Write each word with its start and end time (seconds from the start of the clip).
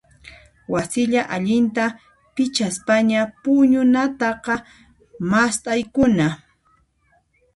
Wasilla 0.73 1.21
allinta 1.35 1.83
pichaspaña 2.35 3.21
puñunataqa 3.43 4.53
mast'aykuna. 5.29 6.27